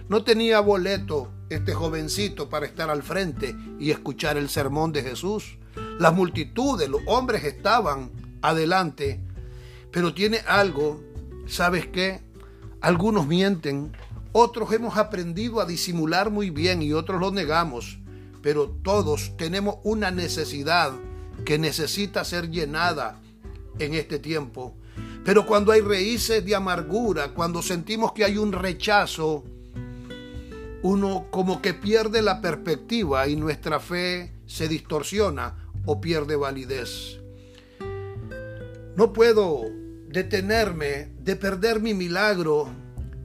No 0.07 0.23
tenía 0.23 0.59
boleto 0.59 1.29
este 1.49 1.73
jovencito 1.73 2.49
para 2.49 2.65
estar 2.65 2.89
al 2.89 3.03
frente 3.03 3.55
y 3.79 3.91
escuchar 3.91 4.37
el 4.37 4.49
sermón 4.49 4.91
de 4.91 5.03
Jesús. 5.03 5.57
Las 5.97 6.13
multitudes, 6.13 6.89
los 6.89 7.01
hombres 7.07 7.43
estaban 7.43 8.11
adelante, 8.41 9.19
pero 9.91 10.13
tiene 10.13 10.39
algo, 10.47 11.01
¿sabes 11.47 11.87
qué? 11.87 12.21
Algunos 12.81 13.27
mienten, 13.27 13.91
otros 14.31 14.71
hemos 14.73 14.97
aprendido 14.97 15.59
a 15.59 15.65
disimular 15.65 16.29
muy 16.29 16.49
bien 16.51 16.81
y 16.81 16.93
otros 16.93 17.19
lo 17.19 17.31
negamos, 17.31 17.99
pero 18.41 18.69
todos 18.69 19.35
tenemos 19.37 19.77
una 19.83 20.11
necesidad 20.11 20.93
que 21.45 21.57
necesita 21.57 22.23
ser 22.23 22.49
llenada 22.49 23.19
en 23.79 23.95
este 23.95 24.19
tiempo. 24.19 24.75
Pero 25.25 25.45
cuando 25.45 25.71
hay 25.71 25.81
raíces 25.81 26.45
de 26.45 26.55
amargura, 26.55 27.33
cuando 27.33 27.61
sentimos 27.61 28.13
que 28.13 28.23
hay 28.23 28.37
un 28.37 28.51
rechazo, 28.51 29.43
uno 30.81 31.27
como 31.31 31.61
que 31.61 31.73
pierde 31.73 32.21
la 32.21 32.41
perspectiva 32.41 33.27
y 33.27 33.35
nuestra 33.35 33.79
fe 33.79 34.33
se 34.45 34.67
distorsiona 34.67 35.55
o 35.85 35.99
pierde 35.99 36.35
validez. 36.35 37.19
No 38.95 39.13
puedo 39.13 39.63
detenerme 40.07 41.11
de 41.19 41.35
perder 41.35 41.79
mi 41.79 41.93
milagro. 41.93 42.69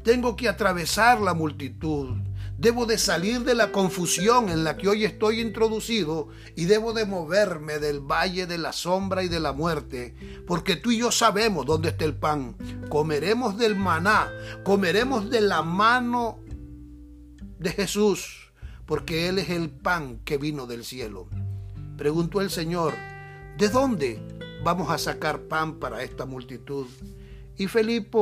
Tengo 0.03 0.37
que 0.37 0.49
atravesar 0.49 1.21
la 1.21 1.35
multitud. 1.35 2.17
Debo 2.59 2.87
de 2.87 2.99
salir 2.99 3.41
de 3.41 3.55
la 3.55 3.73
confusión 3.73 4.49
en 4.49 4.63
la 4.63 4.77
que 4.77 4.89
hoy 4.89 5.05
estoy 5.05 5.41
introducido 5.41 6.29
y 6.55 6.67
debo 6.67 6.93
de 6.93 7.05
moverme 7.05 7.79
del 7.79 8.01
valle 8.01 8.47
de 8.47 8.59
la 8.59 8.73
sombra 8.73 9.25
y 9.25 9.29
de 9.29 9.41
la 9.41 9.53
muerte, 9.53 10.15
porque 10.47 10.77
tú 10.77 10.93
y 10.93 10.99
yo 10.99 11.11
sabemos 11.11 11.67
dónde 11.67 11.89
está 11.89 12.05
el 12.05 12.15
pan. 12.15 12.57
Comeremos 12.89 13.59
del 13.59 13.75
maná, 13.75 14.31
comeremos 14.63 15.31
de 15.31 15.41
la 15.41 15.63
mano 15.63 16.44
de 17.65 17.71
Jesús, 17.71 18.53
porque 18.85 19.29
Él 19.29 19.39
es 19.39 19.49
el 19.49 19.71
pan 19.71 20.21
que 20.25 20.37
vino 20.37 20.67
del 20.67 20.85
cielo. 20.85 21.29
Preguntó 21.97 22.43
el 22.43 22.51
Señor, 22.51 22.93
¿de 23.57 23.71
dónde 23.71 24.21
vamos 24.63 24.91
a 24.91 24.99
sacar 24.99 25.41
pan 25.45 25.81
para 25.81 26.03
esta 26.03 26.27
multitud? 26.27 26.87
Y 27.57 27.67
Felipe 27.67 28.19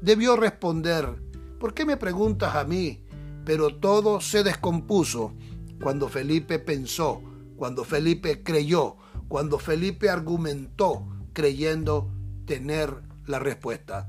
debió 0.00 0.34
responder, 0.34 1.22
¿por 1.60 1.74
qué 1.74 1.84
me 1.84 1.98
preguntas 1.98 2.54
a 2.56 2.64
mí? 2.64 3.04
Pero 3.44 3.76
todo 3.76 4.22
se 4.22 4.42
descompuso 4.42 5.34
cuando 5.82 6.08
Felipe 6.08 6.58
pensó, 6.58 7.22
cuando 7.54 7.84
Felipe 7.84 8.42
creyó, 8.42 8.96
cuando 9.28 9.58
Felipe 9.58 10.08
argumentó 10.08 11.06
creyendo 11.34 12.10
tener 12.46 13.02
la 13.26 13.40
respuesta. 13.40 14.08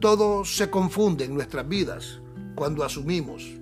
Todo 0.00 0.44
se 0.44 0.68
confunde 0.68 1.26
en 1.26 1.34
nuestras 1.34 1.68
vidas 1.68 2.20
cuando 2.56 2.82
asumimos. 2.82 3.59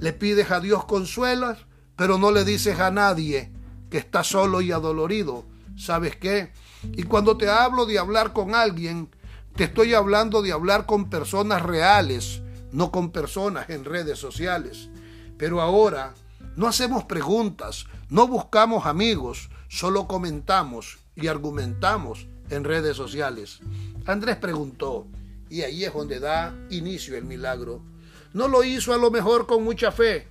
Le 0.00 0.12
pides 0.12 0.50
a 0.50 0.60
Dios 0.60 0.84
consuelas, 0.84 1.58
pero 1.96 2.18
no 2.18 2.30
le 2.30 2.44
dices 2.44 2.78
a 2.80 2.90
nadie 2.90 3.52
que 3.90 3.98
está 3.98 4.22
solo 4.22 4.60
y 4.60 4.72
adolorido. 4.72 5.44
¿Sabes 5.76 6.16
qué? 6.16 6.52
Y 6.92 7.04
cuando 7.04 7.36
te 7.36 7.48
hablo 7.48 7.86
de 7.86 7.98
hablar 7.98 8.32
con 8.32 8.54
alguien, 8.54 9.10
te 9.56 9.64
estoy 9.64 9.94
hablando 9.94 10.42
de 10.42 10.52
hablar 10.52 10.86
con 10.86 11.10
personas 11.10 11.62
reales, 11.62 12.42
no 12.70 12.92
con 12.92 13.10
personas 13.10 13.70
en 13.70 13.84
redes 13.84 14.18
sociales. 14.18 14.88
Pero 15.36 15.60
ahora 15.60 16.14
no 16.56 16.68
hacemos 16.68 17.04
preguntas, 17.04 17.86
no 18.08 18.26
buscamos 18.26 18.86
amigos, 18.86 19.50
solo 19.68 20.06
comentamos 20.06 20.98
y 21.16 21.26
argumentamos 21.26 22.28
en 22.50 22.64
redes 22.64 22.96
sociales. 22.96 23.60
Andrés 24.06 24.36
preguntó, 24.36 25.06
y 25.50 25.62
ahí 25.62 25.84
es 25.84 25.92
donde 25.92 26.20
da 26.20 26.54
inicio 26.70 27.16
el 27.16 27.24
milagro. 27.24 27.82
No 28.32 28.48
lo 28.48 28.62
hizo 28.64 28.92
a 28.92 28.98
lo 28.98 29.10
mejor 29.10 29.46
con 29.46 29.64
mucha 29.64 29.90
fe, 29.90 30.28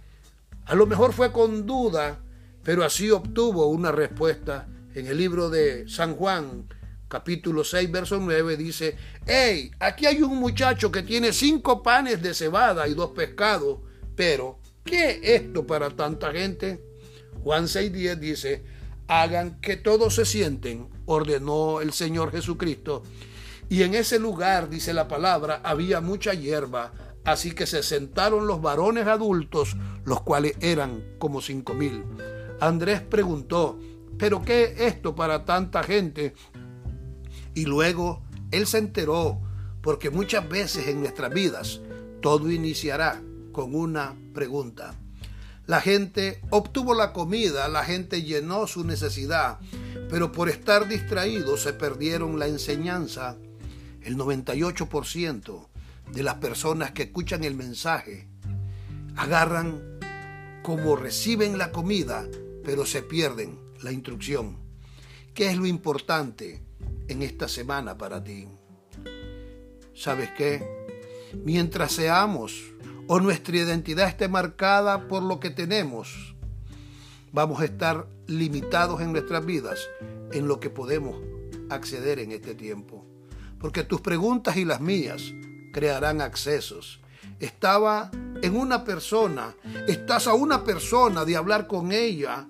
a 0.65 0.75
lo 0.75 0.85
mejor 0.85 1.13
fue 1.13 1.31
con 1.31 1.65
duda, 1.65 2.19
pero 2.63 2.83
así 2.83 3.09
obtuvo 3.09 3.67
una 3.67 3.91
respuesta. 3.91 4.67
En 4.93 5.07
el 5.07 5.17
libro 5.17 5.49
de 5.49 5.87
San 5.87 6.15
Juan, 6.15 6.67
capítulo 7.07 7.63
6, 7.63 7.91
verso 7.91 8.19
9, 8.19 8.57
dice, 8.57 8.95
hey, 9.25 9.71
aquí 9.79 10.05
hay 10.05 10.21
un 10.21 10.37
muchacho 10.37 10.91
que 10.91 11.03
tiene 11.03 11.31
cinco 11.31 11.81
panes 11.81 12.21
de 12.21 12.33
cebada 12.33 12.87
y 12.87 12.93
dos 12.93 13.11
pescados, 13.11 13.79
pero 14.15 14.59
¿qué 14.83 15.11
es 15.11 15.41
esto 15.41 15.65
para 15.65 15.89
tanta 15.91 16.31
gente? 16.31 16.83
Juan 17.43 17.65
6.10 17.65 18.15
dice, 18.17 18.63
hagan 19.07 19.61
que 19.61 19.77
todos 19.77 20.15
se 20.15 20.25
sienten, 20.25 20.89
ordenó 21.05 21.79
el 21.79 21.93
Señor 21.93 22.31
Jesucristo. 22.31 23.03
Y 23.69 23.83
en 23.83 23.95
ese 23.95 24.19
lugar, 24.19 24.69
dice 24.69 24.93
la 24.93 25.07
palabra, 25.07 25.61
había 25.63 26.01
mucha 26.01 26.33
hierba, 26.33 26.91
así 27.27 27.51
que 27.51 27.67
se 27.67 27.83
sentaron 27.83 28.47
los 28.47 28.61
varones 28.61 29.05
adultos, 29.05 29.75
los 30.05 30.21
cuales 30.21 30.55
eran 30.61 31.03
como 31.19 31.41
cinco 31.41 31.73
mil. 31.73 32.05
Andrés 32.61 33.01
preguntó, 33.01 33.77
¿pero 34.17 34.41
qué 34.41 34.63
es 34.63 34.79
esto 34.93 35.13
para 35.13 35.43
tanta 35.43 35.83
gente? 35.83 36.33
Y 37.53 37.65
luego 37.65 38.23
él 38.49 38.65
se 38.65 38.77
enteró, 38.77 39.41
porque 39.81 40.09
muchas 40.09 40.47
veces 40.47 40.87
en 40.87 41.01
nuestras 41.01 41.33
vidas 41.33 41.81
todo 42.21 42.49
iniciará 42.49 43.21
con 43.51 43.75
una 43.75 44.15
pregunta. 44.33 44.95
La 45.65 45.81
gente 45.81 46.39
obtuvo 46.49 46.93
la 46.93 47.11
comida, 47.11 47.67
la 47.67 47.83
gente 47.83 48.23
llenó 48.23 48.67
su 48.67 48.85
necesidad, 48.85 49.59
pero 50.09 50.31
por 50.31 50.47
estar 50.47 50.87
distraídos 50.87 51.63
se 51.63 51.73
perdieron 51.73 52.39
la 52.39 52.47
enseñanza. 52.47 53.35
El 54.01 54.15
98% 54.15 55.67
de 56.13 56.23
las 56.23 56.35
personas 56.35 56.91
que 56.91 57.03
escuchan 57.03 57.43
el 57.43 57.55
mensaje 57.55 58.27
agarran 59.15 59.99
como 60.63 60.95
reciben 60.95 61.57
la 61.57 61.71
comida, 61.71 62.25
pero 62.63 62.85
se 62.85 63.01
pierden 63.01 63.59
la 63.81 63.91
instrucción. 63.91 64.57
¿Qué 65.33 65.49
es 65.49 65.57
lo 65.57 65.65
importante? 65.65 66.67
en 67.07 67.21
esta 67.21 67.47
semana 67.47 67.97
para 67.97 68.23
ti. 68.23 68.47
¿Sabes 69.93 70.29
qué? 70.37 70.85
Mientras 71.43 71.91
seamos 71.93 72.73
o 73.07 73.19
nuestra 73.19 73.57
identidad 73.57 74.07
esté 74.07 74.27
marcada 74.27 75.07
por 75.07 75.23
lo 75.23 75.39
que 75.39 75.49
tenemos, 75.49 76.35
vamos 77.31 77.61
a 77.61 77.65
estar 77.65 78.07
limitados 78.27 79.01
en 79.01 79.11
nuestras 79.11 79.45
vidas 79.45 79.79
en 80.31 80.47
lo 80.47 80.59
que 80.59 80.69
podemos 80.69 81.21
acceder 81.69 82.19
en 82.19 82.31
este 82.31 82.53
tiempo. 82.53 83.05
Porque 83.59 83.83
tus 83.83 84.01
preguntas 84.01 84.57
y 84.57 84.65
las 84.65 84.81
mías 84.81 85.33
crearán 85.77 86.21
accesos. 86.21 86.99
Estaba 87.39 88.09
en 88.41 88.55
una 88.55 88.83
persona, 88.83 89.53
estás 89.87 90.25
a 90.25 90.33
una 90.33 90.63
persona 90.63 91.23
de 91.23 91.35
hablar 91.35 91.67
con 91.67 91.91
ella, 91.91 92.47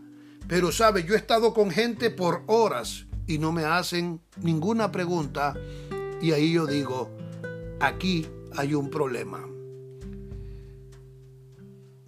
pero 0.47 0.71
sabes, 0.71 1.05
yo 1.05 1.13
he 1.13 1.17
estado 1.17 1.53
con 1.53 1.69
gente 1.69 2.09
por 2.09 2.43
horas 2.47 3.05
y 3.27 3.37
no 3.37 3.51
me 3.51 3.65
hacen 3.65 4.21
ninguna 4.41 4.93
pregunta 4.93 5.55
y 6.21 6.31
ahí 6.31 6.53
yo 6.53 6.65
digo, 6.65 7.09
aquí 7.81 8.25
hay 8.55 8.73
un 8.73 8.89
problema. 8.89 9.45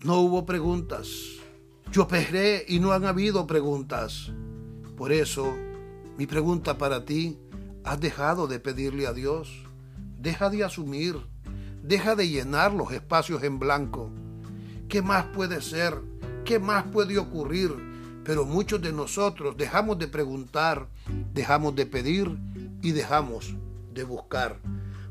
No 0.02 0.22
hubo 0.22 0.46
preguntas. 0.46 1.10
Yo 1.92 2.04
esperé 2.04 2.64
y 2.66 2.80
no 2.80 2.94
han 2.94 3.04
habido 3.04 3.46
preguntas. 3.46 4.32
Por 4.96 5.12
eso, 5.12 5.54
mi 6.18 6.28
pregunta 6.28 6.78
para 6.78 7.04
ti, 7.04 7.38
¿has 7.84 8.00
dejado 8.00 8.48
de 8.48 8.62
pedirle 8.62 9.06
a 9.06 9.12
Dios? 9.12 9.69
Deja 10.20 10.50
de 10.50 10.66
asumir, 10.66 11.16
deja 11.82 12.14
de 12.14 12.28
llenar 12.28 12.74
los 12.74 12.92
espacios 12.92 13.42
en 13.44 13.58
blanco. 13.58 14.12
¿Qué 14.90 15.02
más 15.02 15.28
puede 15.28 15.62
ser? 15.62 15.94
¿Qué 16.44 16.60
más 16.60 16.84
puede 16.92 17.18
ocurrir? 17.18 17.74
Pero 18.26 18.44
muchos 18.44 18.82
de 18.82 18.92
nosotros 18.92 19.56
dejamos 19.56 19.98
de 19.98 20.10
preguntar, 20.10 20.90
dejamos 21.34 21.74
de 21.78 21.86
pedir 21.86 22.38
y 22.82 22.92
dejamos 22.92 23.56
de 23.94 24.04
buscar. 24.04 24.60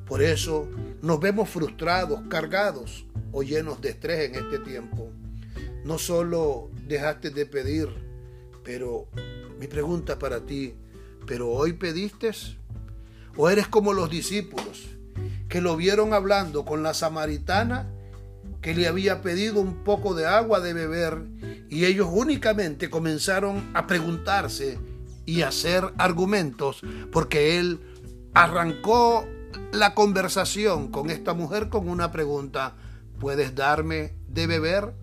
Por 0.04 0.22
eso 0.22 0.68
nos 1.00 1.18
vemos 1.18 1.48
frustrados, 1.48 2.20
cargados 2.28 3.06
o 3.32 3.42
llenos 3.42 3.80
de 3.80 3.88
estrés 3.88 4.28
en 4.28 4.34
este 4.34 4.58
tiempo. 4.58 5.08
No 5.86 5.96
solo 5.96 6.70
dejaste 6.86 7.30
de 7.30 7.46
pedir, 7.46 7.88
pero 8.62 9.06
mi 9.58 9.68
pregunta 9.68 10.18
para 10.18 10.44
ti, 10.44 10.74
¿pero 11.26 11.48
hoy 11.48 11.72
pediste? 11.72 12.30
¿O 13.38 13.48
eres 13.48 13.68
como 13.68 13.94
los 13.94 14.10
discípulos 14.10 14.97
que 15.48 15.60
lo 15.60 15.76
vieron 15.76 16.12
hablando 16.12 16.64
con 16.64 16.82
la 16.82 16.94
samaritana 16.94 17.86
que 18.60 18.74
le 18.74 18.88
había 18.88 19.22
pedido 19.22 19.60
un 19.60 19.84
poco 19.84 20.14
de 20.14 20.26
agua 20.26 20.60
de 20.60 20.72
beber 20.74 21.22
y 21.70 21.84
ellos 21.84 22.08
únicamente 22.10 22.90
comenzaron 22.90 23.70
a 23.74 23.86
preguntarse 23.86 24.78
y 25.26 25.42
hacer 25.42 25.92
argumentos 25.98 26.80
porque 27.12 27.58
él 27.58 27.80
arrancó 28.34 29.26
la 29.72 29.94
conversación 29.94 30.88
con 30.88 31.10
esta 31.10 31.34
mujer 31.34 31.68
con 31.68 31.88
una 31.88 32.10
pregunta, 32.10 32.74
¿puedes 33.20 33.54
darme 33.54 34.14
de 34.26 34.46
beber? 34.46 34.94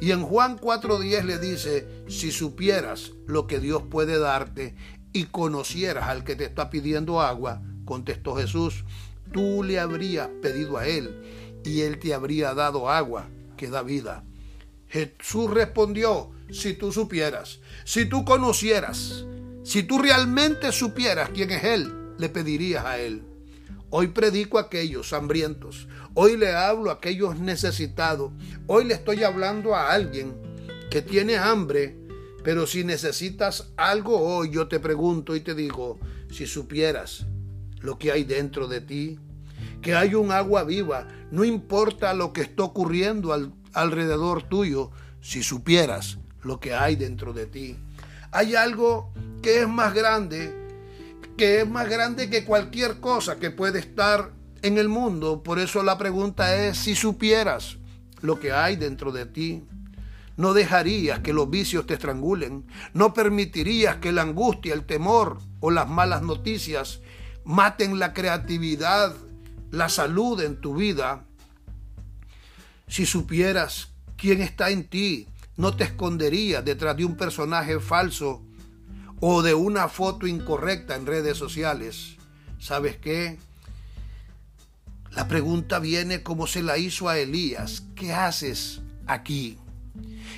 Y 0.00 0.10
en 0.10 0.22
Juan 0.22 0.58
4:10 0.58 1.24
le 1.24 1.38
dice, 1.38 1.88
si 2.08 2.30
supieras 2.30 3.12
lo 3.26 3.46
que 3.46 3.58
Dios 3.58 3.82
puede 3.90 4.18
darte 4.18 4.74
y 5.12 5.24
conocieras 5.24 6.08
al 6.08 6.24
que 6.24 6.36
te 6.36 6.44
está 6.44 6.70
pidiendo 6.70 7.20
agua, 7.20 7.62
contestó 7.84 8.36
Jesús, 8.36 8.84
tú 9.32 9.62
le 9.62 9.80
habrías 9.80 10.28
pedido 10.40 10.78
a 10.78 10.86
él 10.86 11.22
y 11.64 11.80
él 11.82 11.98
te 11.98 12.14
habría 12.14 12.54
dado 12.54 12.88
agua 12.90 13.28
que 13.56 13.68
da 13.68 13.82
vida. 13.82 14.24
Jesús 14.88 15.50
respondió, 15.50 16.30
si 16.50 16.74
tú 16.74 16.92
supieras, 16.92 17.60
si 17.84 18.04
tú 18.04 18.24
conocieras, 18.24 19.24
si 19.62 19.84
tú 19.84 19.98
realmente 19.98 20.70
supieras 20.72 21.30
quién 21.30 21.50
es 21.50 21.64
Él, 21.64 22.14
le 22.18 22.28
pedirías 22.28 22.84
a 22.84 22.98
Él. 22.98 23.22
Hoy 23.90 24.08
predico 24.08 24.58
a 24.58 24.62
aquellos 24.62 25.12
hambrientos, 25.12 25.88
hoy 26.14 26.36
le 26.36 26.52
hablo 26.52 26.90
a 26.90 26.94
aquellos 26.94 27.38
necesitados, 27.38 28.32
hoy 28.66 28.84
le 28.84 28.94
estoy 28.94 29.22
hablando 29.22 29.74
a 29.74 29.92
alguien 29.92 30.34
que 30.90 31.00
tiene 31.00 31.36
hambre, 31.36 31.96
pero 32.42 32.66
si 32.66 32.84
necesitas 32.84 33.72
algo 33.76 34.18
hoy, 34.20 34.50
yo 34.50 34.68
te 34.68 34.80
pregunto 34.80 35.36
y 35.36 35.40
te 35.40 35.54
digo, 35.54 36.00
si 36.30 36.46
supieras 36.46 37.26
lo 37.82 37.98
que 37.98 38.12
hay 38.12 38.24
dentro 38.24 38.68
de 38.68 38.80
ti, 38.80 39.18
que 39.80 39.94
hay 39.94 40.14
un 40.14 40.32
agua 40.32 40.64
viva, 40.64 41.08
no 41.30 41.44
importa 41.44 42.14
lo 42.14 42.32
que 42.32 42.42
está 42.42 42.62
ocurriendo 42.64 43.36
alrededor 43.72 44.44
tuyo 44.44 44.90
si 45.20 45.42
supieras 45.42 46.18
lo 46.42 46.60
que 46.60 46.74
hay 46.74 46.96
dentro 46.96 47.32
de 47.32 47.46
ti. 47.46 47.76
Hay 48.30 48.54
algo 48.54 49.12
que 49.42 49.62
es 49.62 49.68
más 49.68 49.94
grande, 49.94 50.54
que 51.36 51.60
es 51.60 51.68
más 51.68 51.88
grande 51.88 52.30
que 52.30 52.44
cualquier 52.44 53.00
cosa 53.00 53.36
que 53.36 53.50
puede 53.50 53.78
estar 53.78 54.32
en 54.62 54.78
el 54.78 54.88
mundo. 54.88 55.42
Por 55.42 55.58
eso 55.58 55.82
la 55.82 55.98
pregunta 55.98 56.64
es 56.64 56.78
si 56.78 56.94
supieras 56.94 57.78
lo 58.20 58.38
que 58.38 58.52
hay 58.52 58.76
dentro 58.76 59.12
de 59.12 59.26
ti. 59.26 59.64
No 60.36 60.54
dejarías 60.54 61.20
que 61.20 61.32
los 61.32 61.50
vicios 61.50 61.86
te 61.86 61.94
estrangulen. 61.94 62.64
No 62.94 63.12
permitirías 63.12 63.96
que 63.96 64.12
la 64.12 64.22
angustia, 64.22 64.72
el 64.72 64.86
temor 64.86 65.38
o 65.60 65.70
las 65.70 65.88
malas 65.88 66.22
noticias 66.22 67.00
maten 67.44 67.98
la 67.98 68.12
creatividad, 68.12 69.14
la 69.70 69.88
salud 69.88 70.40
en 70.40 70.60
tu 70.60 70.76
vida. 70.76 71.24
Si 72.88 73.06
supieras 73.06 73.88
quién 74.16 74.42
está 74.42 74.70
en 74.70 74.88
ti, 74.88 75.26
no 75.56 75.74
te 75.76 75.84
esconderías 75.84 76.64
detrás 76.64 76.96
de 76.96 77.04
un 77.04 77.16
personaje 77.16 77.80
falso 77.80 78.42
o 79.20 79.42
de 79.42 79.54
una 79.54 79.88
foto 79.88 80.26
incorrecta 80.26 80.96
en 80.96 81.06
redes 81.06 81.36
sociales. 81.36 82.16
¿Sabes 82.58 82.96
qué? 82.96 83.38
La 85.12 85.28
pregunta 85.28 85.78
viene 85.78 86.22
como 86.22 86.46
se 86.46 86.62
la 86.62 86.78
hizo 86.78 87.08
a 87.08 87.18
Elías. 87.18 87.84
¿Qué 87.94 88.12
haces 88.12 88.80
aquí? 89.06 89.58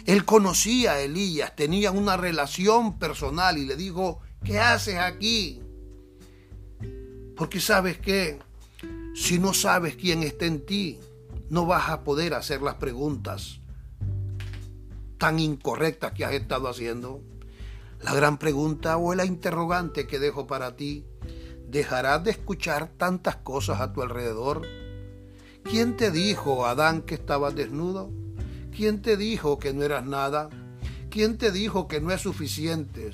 Él 0.07 0.25
conocía 0.25 0.93
a 0.93 1.01
Elías, 1.01 1.55
tenía 1.57 1.91
una 1.91 2.17
relación 2.17 2.99
personal 2.99 3.57
y 3.57 3.65
le 3.65 3.77
dijo, 3.77 4.21
¿qué 4.45 4.59
haces 4.59 4.97
aquí? 4.97 5.63
Porque 7.37 7.61
sabes 7.61 7.99
que 7.99 8.39
si 9.15 9.39
no 9.39 9.55
sabes 9.55 9.97
quién 9.97 10.23
está 10.23 10.47
en 10.47 10.65
ti, 10.65 10.99
no 11.51 11.67
vas 11.67 11.89
a 11.89 12.05
poder 12.05 12.35
hacer 12.35 12.63
las 12.63 12.77
preguntas 12.77 13.61
tan 15.19 15.39
incorrectas 15.39 16.13
que 16.13 16.25
has 16.25 16.33
estado 16.33 16.69
haciendo. 16.69 17.23
La 18.03 18.13
gran 18.15 18.39
pregunta 18.39 18.97
o 18.99 19.15
la 19.15 19.25
interrogante 19.25 20.07
que 20.07 20.19
dejo 20.19 20.47
para 20.47 20.77
ti, 20.77 21.07
¿dejarás 21.69 22.23
de 22.25 22.33
escuchar 22.33 22.89
tantas 22.99 23.37
cosas 23.37 23.81
a 23.81 23.93
tu 23.93 24.03
alrededor? 24.03 24.67
¿Quién 25.63 25.97
te 25.97 26.11
dijo, 26.11 26.67
Adán, 26.67 27.03
que 27.03 27.15
estabas 27.15 27.55
desnudo? 27.55 28.11
¿Quién 28.77 29.01
te 29.01 29.17
dijo 29.17 29.59
que 29.59 29.73
no 29.73 29.83
eras 29.83 30.05
nada? 30.05 30.51
¿Quién 31.09 31.39
te 31.39 31.51
dijo 31.51 31.89
que 31.89 32.01
no 32.01 32.11
es 32.11 32.21
suficiente? 32.21 33.13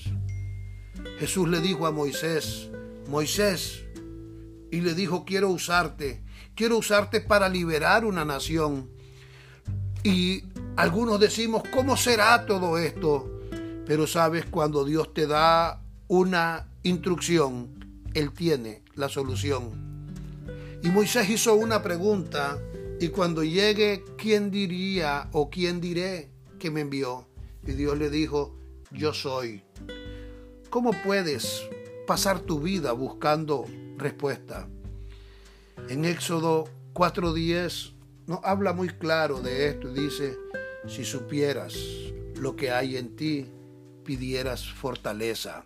Jesús 1.19 1.49
le 1.49 1.61
dijo 1.61 1.87
a 1.87 1.93
Moisés, 1.93 2.71
Moisés, 3.09 3.85
y 4.71 4.81
le 4.81 4.95
dijo, 4.95 5.25
quiero 5.25 5.49
usarte, 5.49 6.23
quiero 6.55 6.79
usarte 6.79 7.21
para 7.21 7.49
liberar 7.49 8.05
una 8.05 8.25
nación. 8.25 8.91
Y 10.03 10.45
algunos 10.77 11.21
decimos, 11.21 11.63
¿cómo 11.75 11.97
será 11.97 12.47
todo 12.47 12.79
esto? 12.79 13.41
Pero 13.87 14.07
sabes, 14.07 14.45
cuando 14.47 14.85
Dios 14.85 15.13
te 15.13 15.27
da 15.27 15.83
una 16.09 16.69
instrucción, 16.83 18.05
Él 18.15 18.33
tiene 18.33 18.83
la 18.95 19.09
solución. 19.09 20.07
Y 20.83 20.89
Moisés 20.89 21.29
hizo 21.29 21.55
una 21.55 21.83
pregunta 21.83 22.59
y 23.01 23.09
cuando 23.09 23.43
llegue, 23.43 24.05
¿quién 24.17 24.51
diría 24.51 25.29
o 25.33 25.51
quién 25.51 25.81
diré 25.81 26.31
que 26.59 26.71
me 26.71 26.83
envió? 26.83 27.27
Y 27.67 27.73
Dios 27.73 27.99
le 27.99 28.11
dijo, 28.11 28.57
yo 28.91 29.13
soy. 29.13 29.63
¿Cómo 30.71 30.93
puedes 31.05 31.63
pasar 32.07 32.41
tu 32.41 32.61
vida 32.61 32.93
buscando 32.93 33.67
respuesta? 34.01 34.69
En 35.89 36.05
Éxodo 36.05 36.65
4.10 36.95 37.93
nos 38.27 38.41
habla 38.43 38.73
muy 38.73 38.89
claro 38.89 39.41
de 39.41 39.69
esto 39.69 39.91
y 39.91 40.01
dice, 40.01 40.37
si 40.87 41.05
supieras 41.05 41.77
lo 42.37 42.57
que 42.57 42.71
hay 42.71 42.97
en 42.97 43.15
ti, 43.17 43.47
pidieras 44.05 44.69
fortaleza. 44.73 45.65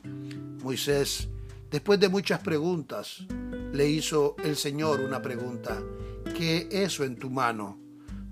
Moisés, 0.63 1.29
después 1.71 1.99
de 2.01 2.09
muchas 2.09 2.41
preguntas, 2.41 3.25
le 3.73 3.89
hizo 3.89 4.37
el 4.45 4.57
Señor 4.57 5.01
una 5.01 5.23
pregunta. 5.23 5.81
¿qué 6.33 6.69
eso 6.71 7.05
en 7.05 7.17
tu 7.17 7.31
mano? 7.31 7.79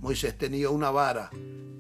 Moisés 0.01 0.37
tenía 0.37 0.71
una 0.71 0.91
vara, 0.91 1.31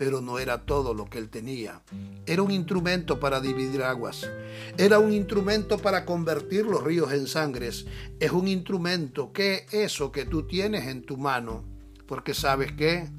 pero 0.04 0.20
no 0.20 0.40
era 0.40 0.66
todo 0.66 0.94
lo 0.94 1.04
que 1.08 1.18
él 1.18 1.28
tenía. 1.28 1.80
Era 2.26 2.42
un 2.42 2.50
instrumento 2.50 3.20
para 3.20 3.40
dividir 3.40 3.84
aguas. 3.84 4.28
Era 4.76 4.98
un 4.98 5.12
instrumento 5.12 5.78
para 5.78 6.04
convertir 6.04 6.66
los 6.66 6.82
ríos 6.82 7.12
en 7.12 7.28
sangres. 7.28 7.86
Es 8.18 8.32
un 8.32 8.48
instrumento. 8.48 9.32
¿Qué 9.32 9.64
es 9.70 9.74
eso 9.74 10.10
que 10.10 10.24
tú 10.24 10.42
tienes 10.42 10.88
en 10.88 11.02
tu 11.02 11.16
mano? 11.16 11.62
Porque 12.08 12.34
sabes 12.34 12.72
qué? 12.72 13.10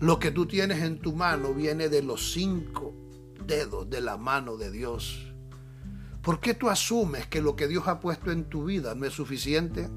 Lo 0.00 0.18
que 0.18 0.32
tú 0.32 0.46
tienes 0.46 0.82
en 0.82 0.98
tu 0.98 1.12
mano 1.12 1.54
viene 1.54 1.88
de 1.88 2.02
los 2.02 2.32
cinco 2.32 2.92
dedos 3.46 3.88
de 3.88 4.00
la 4.00 4.16
mano 4.16 4.56
de 4.56 4.72
Dios. 4.72 5.32
¿Por 6.22 6.40
qué 6.40 6.54
tú 6.54 6.68
asumes 6.68 7.28
que 7.28 7.40
lo 7.40 7.54
que 7.54 7.68
Dios 7.68 7.86
ha 7.86 8.00
puesto 8.00 8.32
en 8.32 8.46
tu 8.46 8.64
vida 8.64 8.96
no 8.96 9.06
es 9.06 9.12
suficiente? 9.12 9.88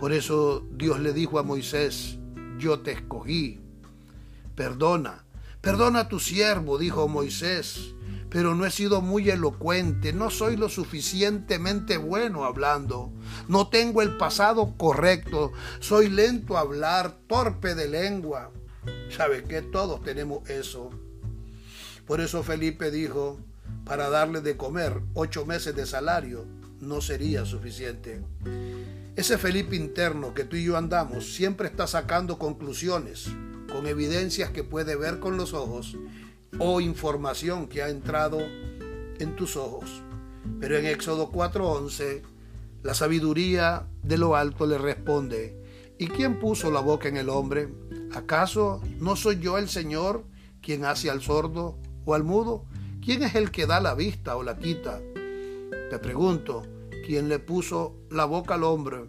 Por 0.00 0.12
eso 0.12 0.66
Dios 0.72 0.98
le 0.98 1.12
dijo 1.12 1.38
a 1.38 1.44
Moisés, 1.44 2.18
yo 2.58 2.80
te 2.80 2.90
escogí, 2.90 3.60
perdona, 4.58 5.24
perdona 5.60 6.00
a 6.00 6.08
tu 6.08 6.18
siervo, 6.18 6.78
dijo 6.78 7.06
Moisés, 7.06 7.94
pero 8.28 8.56
no 8.56 8.66
he 8.66 8.72
sido 8.72 9.00
muy 9.00 9.30
elocuente, 9.30 10.12
no 10.12 10.30
soy 10.30 10.56
lo 10.56 10.68
suficientemente 10.68 11.96
bueno 11.96 12.44
hablando, 12.44 13.12
no 13.46 13.68
tengo 13.68 14.02
el 14.02 14.16
pasado 14.16 14.74
correcto, 14.76 15.52
soy 15.78 16.08
lento 16.08 16.56
a 16.56 16.62
hablar, 16.62 17.18
torpe 17.28 17.76
de 17.76 17.86
lengua. 17.86 18.50
¿Sabe 19.16 19.44
qué? 19.44 19.62
Todos 19.62 20.02
tenemos 20.02 20.50
eso. 20.50 20.90
Por 22.04 22.20
eso 22.20 22.42
Felipe 22.42 22.90
dijo, 22.90 23.38
para 23.84 24.10
darle 24.10 24.40
de 24.40 24.56
comer 24.56 25.00
ocho 25.14 25.46
meses 25.46 25.76
de 25.76 25.86
salario 25.86 26.46
no 26.80 27.00
sería 27.00 27.44
suficiente. 27.44 28.24
Ese 29.14 29.38
Felipe 29.38 29.76
interno 29.76 30.34
que 30.34 30.42
tú 30.42 30.56
y 30.56 30.64
yo 30.64 30.76
andamos 30.76 31.32
siempre 31.32 31.68
está 31.68 31.86
sacando 31.86 32.38
conclusiones 32.38 33.28
con 33.72 33.86
evidencias 33.86 34.50
que 34.50 34.64
puede 34.64 34.96
ver 34.96 35.18
con 35.18 35.36
los 35.36 35.54
ojos 35.54 35.96
o 36.58 36.80
información 36.80 37.68
que 37.68 37.82
ha 37.82 37.88
entrado 37.88 38.38
en 39.18 39.36
tus 39.36 39.56
ojos. 39.56 40.02
Pero 40.60 40.76
en 40.76 40.86
Éxodo 40.86 41.30
4:11, 41.30 42.22
la 42.82 42.94
sabiduría 42.94 43.86
de 44.02 44.18
lo 44.18 44.36
alto 44.36 44.66
le 44.66 44.78
responde, 44.78 45.60
¿y 45.98 46.08
quién 46.08 46.38
puso 46.38 46.70
la 46.70 46.80
boca 46.80 47.08
en 47.08 47.16
el 47.16 47.28
hombre? 47.28 47.68
¿Acaso 48.14 48.80
no 48.98 49.16
soy 49.16 49.38
yo 49.40 49.58
el 49.58 49.68
Señor 49.68 50.24
quien 50.62 50.84
hace 50.84 51.10
al 51.10 51.20
sordo 51.20 51.78
o 52.04 52.14
al 52.14 52.24
mudo? 52.24 52.64
¿Quién 53.04 53.22
es 53.22 53.34
el 53.34 53.50
que 53.50 53.66
da 53.66 53.80
la 53.80 53.94
vista 53.94 54.36
o 54.36 54.42
la 54.42 54.58
quita? 54.58 55.00
Te 55.90 55.98
pregunto, 55.98 56.62
quien 57.06 57.28
le 57.28 57.38
puso 57.38 57.96
la 58.10 58.24
boca 58.24 58.54
al 58.54 58.64
hombre. 58.64 59.08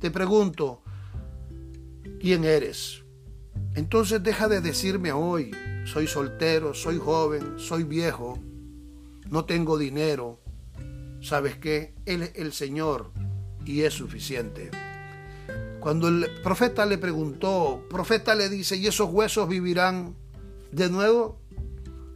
Te 0.00 0.10
pregunto, 0.10 0.82
¿quién 2.20 2.44
eres? 2.44 3.04
Entonces 3.78 4.20
deja 4.24 4.48
de 4.48 4.60
decirme 4.60 5.12
hoy, 5.12 5.52
soy 5.84 6.08
soltero, 6.08 6.74
soy 6.74 6.98
joven, 6.98 7.60
soy 7.60 7.84
viejo, 7.84 8.36
no 9.30 9.44
tengo 9.44 9.78
dinero. 9.78 10.40
¿Sabes 11.20 11.58
qué? 11.58 11.94
Él 12.04 12.22
es 12.22 12.32
el 12.34 12.52
Señor 12.52 13.12
y 13.64 13.82
es 13.82 13.94
suficiente. 13.94 14.72
Cuando 15.78 16.08
el 16.08 16.28
profeta 16.42 16.84
le 16.86 16.98
preguntó, 16.98 17.86
profeta 17.88 18.34
le 18.34 18.48
dice, 18.48 18.74
¿y 18.74 18.88
esos 18.88 19.10
huesos 19.10 19.48
vivirán 19.48 20.16
de 20.72 20.90
nuevo? 20.90 21.40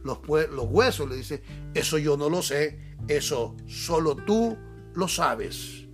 Los, 0.03 0.19
los 0.27 0.65
huesos 0.65 1.09
le 1.09 1.15
dice, 1.15 1.43
eso 1.73 1.97
yo 1.97 2.17
no 2.17 2.29
lo 2.29 2.41
sé, 2.41 2.97
eso 3.07 3.55
solo 3.67 4.17
tú 4.17 4.57
lo 4.95 5.07
sabes. 5.07 5.85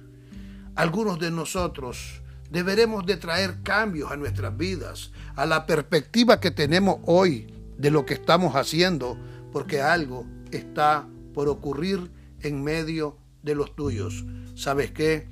Algunos 0.74 1.20
de 1.20 1.30
nosotros 1.30 2.24
deberemos 2.50 3.06
de 3.06 3.18
traer 3.18 3.62
cambios 3.62 4.12
a 4.12 4.18
nuestras 4.18 4.58
vidas, 4.58 5.12
a 5.40 5.46
la 5.46 5.66
perspectiva 5.66 6.42
que 6.42 6.52
tenemos 6.52 6.98
hoy 7.06 7.48
de 7.78 7.92
lo 7.92 8.06
que 8.06 8.14
estamos 8.14 8.58
haciendo, 8.58 9.18
porque 9.54 9.82
algo 9.82 10.26
está 10.52 11.08
por 11.34 11.48
ocurrir 11.48 12.12
en 12.42 12.62
medio 12.62 13.18
de 13.42 13.56
los 13.56 13.74
tuyos. 13.74 14.26
¿Sabes 14.56 14.92
qué? 14.92 15.30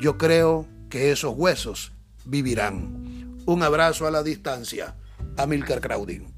Yo 0.00 0.16
creo 0.16 0.66
que 0.88 1.12
esos 1.12 1.34
huesos 1.36 1.92
vivirán. 2.24 3.42
Un 3.44 3.62
abrazo 3.62 4.06
a 4.06 4.10
la 4.10 4.22
distancia. 4.22 4.96
Amilcar 5.36 5.82
Crowding. 5.82 6.32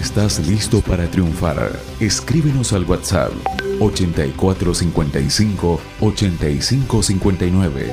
Estás 0.00 0.46
listo 0.46 0.80
para 0.80 1.10
triunfar. 1.10 1.78
Escríbenos 2.00 2.72
al 2.72 2.84
WhatsApp 2.84 3.32
8455 3.80 5.80
8559 6.00 7.92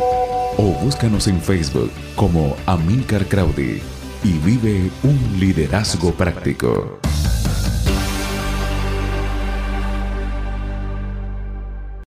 o 0.57 0.63
búscanos 0.83 1.27
en 1.27 1.41
Facebook 1.41 1.91
como 2.15 2.55
Amilcar 2.65 3.27
Crowdy. 3.27 3.81
y 4.23 4.31
vive 4.39 4.89
un 5.03 5.39
liderazgo 5.39 6.11
práctico. 6.11 6.97